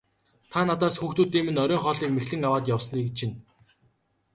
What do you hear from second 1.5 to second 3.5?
оройн хоолыг мэхлэн аваад явсныг чинь.